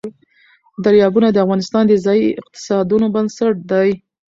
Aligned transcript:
دریابونه 0.83 1.27
د 1.31 1.37
افغانستان 1.45 1.83
د 1.87 1.93
ځایي 2.05 2.27
اقتصادونو 2.41 3.05
بنسټ 3.15 3.55
دی. 3.71 3.89